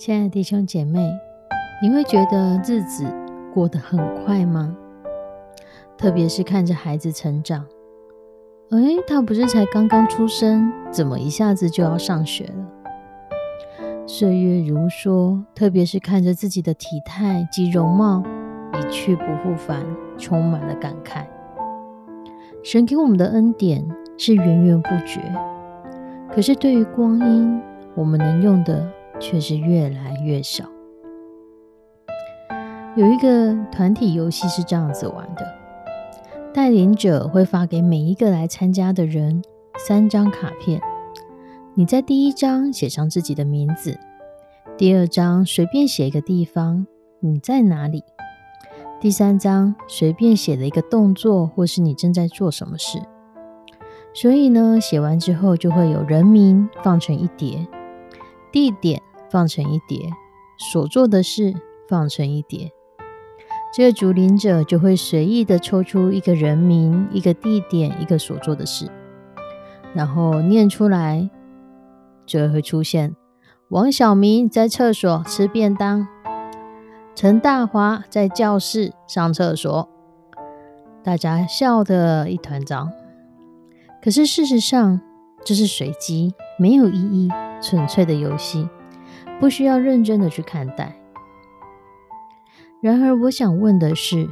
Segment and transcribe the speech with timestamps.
[0.00, 1.12] 亲爱的弟兄姐妹，
[1.82, 3.04] 你会觉得日子
[3.52, 4.74] 过得很快吗？
[5.98, 7.66] 特别是看着孩子成长，
[8.70, 12.66] 哎，他不是才刚刚出生，怎么一下子就要上学了？
[14.06, 18.22] 岁月如梭，特别是看着自己的体态及容貌
[18.72, 19.84] 一去不复返，
[20.16, 21.26] 充满了感慨。
[22.64, 25.20] 神给我们的恩典是源源不绝，
[26.32, 27.60] 可是对于光阴，
[27.94, 28.90] 我们能用的。
[29.20, 30.64] 却是越来越少。
[32.96, 35.46] 有一个团体游戏是这样子玩的：
[36.52, 39.42] 带领者会发给每一个来参加的人
[39.78, 40.82] 三张卡片，
[41.74, 43.96] 你在第一张写上自己的名字，
[44.76, 46.84] 第二张随便写一个地方
[47.20, 48.02] 你在哪里，
[49.00, 52.98] 第三张随便写了一个动作或是你正在做什么事。
[54.12, 57.68] 所以呢，写完之后就会有人名放成一叠，
[58.50, 59.00] 地点。
[59.30, 60.10] 放成一叠，
[60.58, 61.54] 所做的事
[61.88, 62.72] 放成一叠，
[63.72, 68.90] 这个主领者就会随意的抽出一个人名、一个地点、一个所做的事，
[69.94, 71.30] 然后念出来，
[72.26, 73.14] 就会出现
[73.68, 76.08] 王小明在厕所吃便当，
[77.14, 79.88] 陈大华在教室上厕所，
[81.04, 82.88] 大家笑得一团糟。
[84.02, 85.00] 可是事实上，
[85.44, 87.28] 这是随机、没有意义、
[87.62, 88.68] 纯粹的游戏。
[89.40, 90.94] 不需要认真的去看待。
[92.80, 94.28] 然而，我想问的是，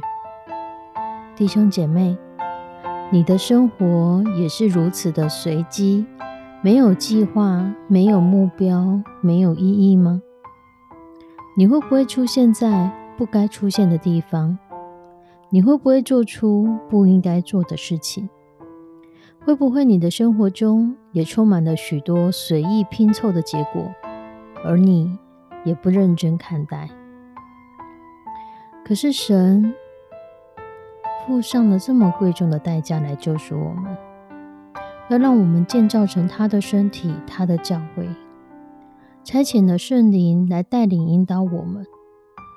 [1.35, 2.15] 弟兄姐妹，
[3.11, 6.05] 你的生活也是如此的随机，
[6.61, 10.21] 没有计划，没有目标，没有意义吗？
[11.57, 14.57] 你会不会出现在不该出现的地方？
[15.49, 18.29] 你会不会做出不应该做的事情？
[19.43, 23.91] 会不会你的生活中也充满了许多随意拼凑的结果？
[24.63, 25.17] 而你
[25.63, 26.89] 也不认真看待，
[28.85, 29.73] 可是神
[31.25, 33.97] 付上了这么贵重的代价来救赎我们，
[35.09, 38.07] 要让我们建造成他的身体、他的教会，
[39.23, 41.85] 差遣了圣灵来带领引导我们，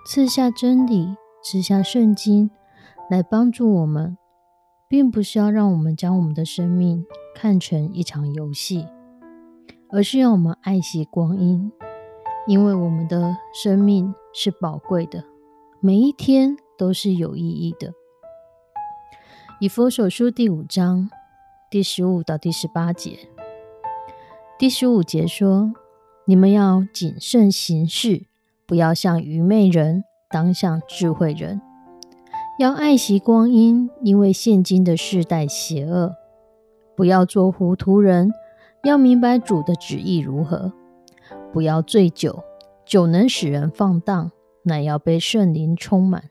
[0.07, 2.51] 赐下真理、赐下圣经
[3.11, 4.17] 来帮助我们，
[4.89, 8.87] 并不是要让我们将我们的生命看成一场游戏，
[9.91, 11.71] 而是要我们爱惜光阴。
[12.44, 15.22] 因为我们的生命是宝贵的，
[15.78, 17.92] 每一天都是有意义的。
[19.60, 21.08] 以佛手书第五章
[21.70, 23.28] 第十五到第十八节，
[24.58, 25.72] 第十五节说
[26.26, 28.25] ：“你们要谨慎行事，
[28.66, 31.60] 不要像愚昧人，当像智慧人。
[32.59, 36.16] 要爱惜光阴，因为现今的世代邪恶。
[36.97, 38.32] 不要做糊涂人，
[38.82, 40.72] 要明白主的旨意如何。”
[41.53, 42.43] 不要醉酒，
[42.87, 44.31] 酒能使人放荡，
[44.63, 46.25] 乃要被圣灵充满。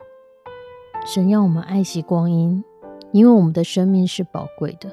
[1.06, 2.64] 神要我们爱惜光阴，
[3.12, 4.90] 因为我们的生命是宝贵的。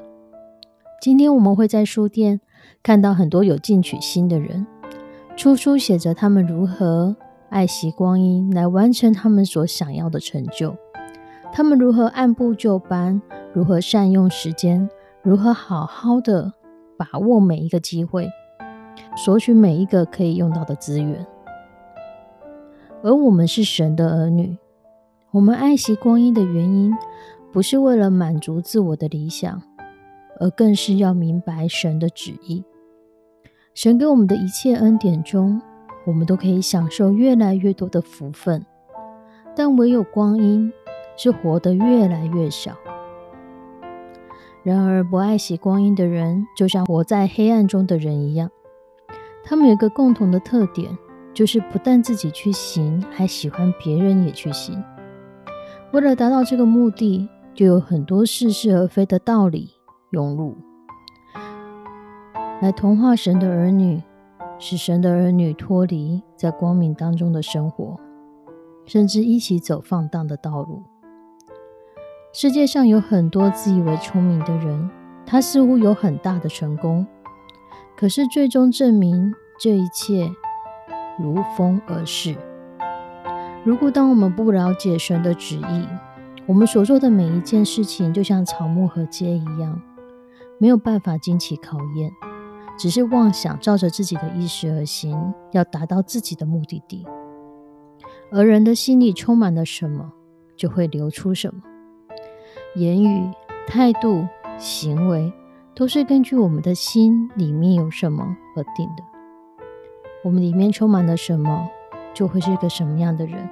[1.01, 2.41] 今天我们会在书店
[2.83, 4.67] 看到很多有进取心的人，
[5.35, 7.15] 出书写着他们如何
[7.49, 10.75] 爱惜光阴，来完成他们所想要的成就。
[11.51, 13.19] 他们如何按部就班，
[13.51, 14.87] 如何善用时间，
[15.23, 16.53] 如何好好的
[16.97, 18.29] 把握每一个机会。
[19.15, 21.25] 索取每一个可以用到的资源，
[23.03, 24.57] 而我们是神的儿女，
[25.31, 26.95] 我们爱惜光阴的原因，
[27.51, 29.61] 不是为了满足自我的理想，
[30.39, 32.63] 而更是要明白神的旨意。
[33.73, 35.61] 神给我们的一切恩典中，
[36.05, 38.65] 我们都可以享受越来越多的福分，
[39.55, 40.71] 但唯有光阴
[41.15, 42.73] 是活得越来越少。
[44.63, 48.49] 然而，不爱惜光阴的人，就像活在黑暗中的人一样。
[49.43, 50.95] 他们有一个共同的特点，
[51.33, 54.83] 就是不但自己去行，还喜欢别人也去行。
[55.91, 59.71] 为了达到这个目的，就有很多似是而非的道理
[60.11, 60.55] 涌入，
[62.61, 64.01] 来同化神的儿女，
[64.59, 67.99] 使神的儿女脱离在光明当中的生活，
[68.85, 70.83] 甚至一起走放荡的道路。
[72.31, 74.89] 世界上有很多自以为聪明的人，
[75.25, 77.05] 他似乎有很大的成功，
[77.99, 80.31] 可是最终证明这一切
[81.19, 82.33] 如风而逝。
[83.65, 85.85] 如果当我们不了解神的旨意，
[86.45, 89.81] 我们所做的每一件事情就像草木和秸一样，
[90.59, 92.09] 没有办法经起考验，
[92.77, 97.05] 只是妄想照着自己的意识而行，要达到自己的目的地。
[98.31, 100.13] 而人的心里充满了什么，
[100.55, 101.61] 就会流出什么。
[102.77, 103.29] 言语、
[103.67, 104.25] 态度、
[104.57, 105.33] 行为，
[105.79, 109.03] 都是根据我们的心里面有什么而定的。
[110.25, 111.69] 我们里面充满了什么？
[112.13, 113.47] 就会是个什么样的人，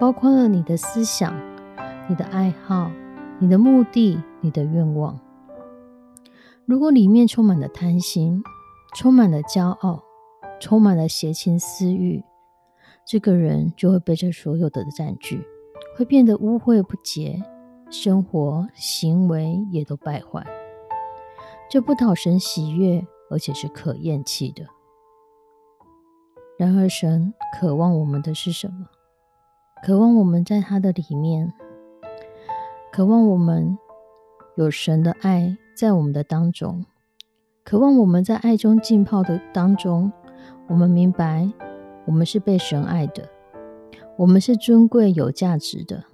[0.00, 1.32] 包括了你的思想、
[2.08, 2.90] 你的爱好、
[3.38, 5.20] 你的目的、你的愿望。
[6.64, 8.42] 如果里面充满了贪心，
[8.96, 10.02] 充满了骄傲，
[10.58, 12.24] 充满了邪情私欲，
[13.06, 15.46] 这个人就会被这所有的占据，
[15.96, 17.40] 会变得污秽不洁，
[17.88, 20.44] 生活行为也都败坏，
[21.68, 24.66] 这不讨神喜悦，而且是可厌弃的。
[26.58, 28.86] 然而，神渴望我们的是什么？
[29.84, 31.52] 渴望我们在他的里面，
[32.92, 33.76] 渴望我们
[34.56, 36.86] 有神的爱在我们的当中，
[37.62, 40.10] 渴望我们在爱中浸泡的当中，
[40.68, 41.52] 我们明白
[42.06, 43.28] 我们是被神爱的，
[44.16, 46.04] 我们是尊贵有价值的，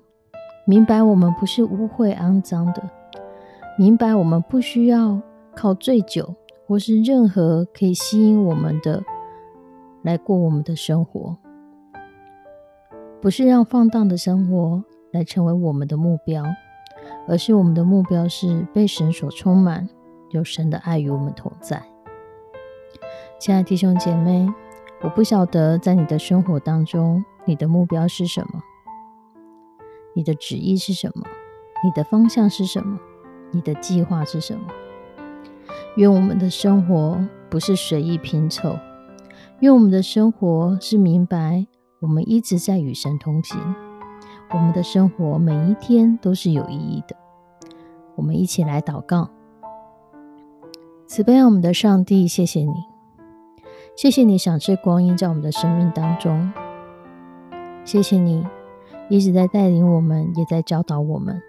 [0.67, 2.83] 明白我们不是污秽肮脏的，
[3.79, 5.21] 明白我们不需要
[5.55, 6.35] 靠醉酒
[6.67, 9.03] 或是任何可以吸引我们的。
[10.03, 11.37] 来过我们的生活，
[13.21, 14.83] 不是让放荡的生活
[15.13, 16.43] 来成为我们的目标，
[17.29, 19.89] 而是我们的目标是被神所充满，
[20.31, 21.81] 有神的爱与我们同在。
[23.39, 24.53] 亲爱的弟兄姐妹，
[25.03, 28.61] 我不晓得在你的生活当中，你的目标是什么，
[30.17, 31.25] 你的旨意是什么，
[31.85, 32.99] 你的方向是什么，
[33.53, 34.67] 你的计划是什么？
[35.97, 37.19] 愿我们的生活
[37.51, 38.79] 不是随意拼凑。
[39.61, 41.67] 愿我们的生活是明白，
[42.01, 43.59] 我们一直在与神同行。
[44.55, 47.17] 我们的生活每一天都是有意义的。
[48.17, 49.31] 我们一起来祷告：
[51.07, 52.73] 慈悲我们的上帝，谢谢你，
[53.97, 56.53] 谢谢你赏赐光阴在我们的生命当中。
[57.85, 58.47] 谢谢你
[59.09, 61.41] 一直在带领我们，也在教导我们。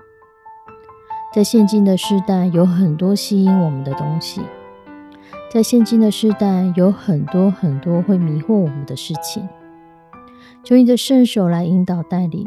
[1.34, 4.40] 在现今的时代，有很多吸引我们的东西。
[5.52, 9.50] 在现今的时代，有很多很多会迷惑我们的事情，
[10.64, 12.46] 求你的圣手来引导带领，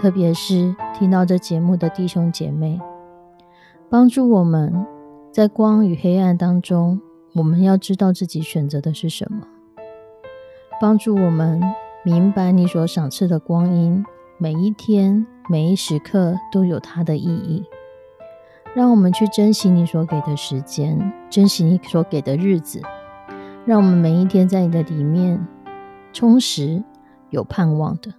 [0.00, 2.80] 特别是听到这节目的弟兄姐妹，
[3.88, 4.84] 帮助我们
[5.30, 7.00] 在光与黑暗当中，
[7.34, 9.46] 我们要知道自己选择的是什么，
[10.80, 11.62] 帮助我们
[12.04, 14.04] 明白你所赏赐的光阴，
[14.38, 17.62] 每一天每一时刻都有它的意义。
[18.74, 22.82] 让我们去珍惜你所给的时间，珍惜你所给的日子。
[23.64, 25.46] 让我们每一天在你的里面
[26.12, 26.82] 充实、
[27.30, 28.12] 有盼望的。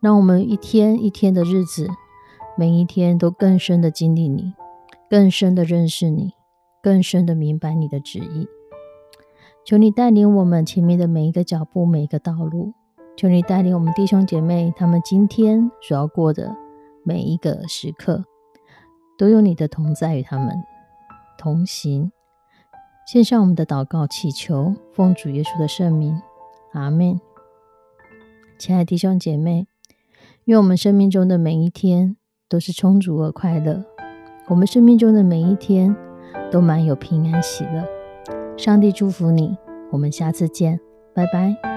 [0.00, 1.88] 让我们一天一天的日子，
[2.56, 4.54] 每一天都更深的经历你，
[5.08, 6.32] 更深的认识你，
[6.82, 8.48] 更深的明白你的旨意。
[9.64, 12.72] 求你带领我们前面的每一个脚步、每一个道路。
[13.16, 16.56] 求你带领我们弟兄姐妹，他们今天所要过的
[17.04, 18.24] 每一个时刻。
[19.20, 20.64] 都有你的同在与他们
[21.36, 22.10] 同行。
[23.06, 26.18] 献上我们的祷告，祈求奉主耶稣的圣名，
[26.72, 27.20] 阿门。
[28.58, 29.66] 亲爱的弟兄姐妹，
[30.44, 32.16] 愿我们生命中的每一天
[32.48, 33.84] 都是充足而快乐。
[34.48, 35.94] 我们生命中的每一天
[36.50, 37.84] 都满有平安喜乐。
[38.56, 39.54] 上帝祝福你，
[39.90, 40.80] 我们下次见，
[41.12, 41.69] 拜拜。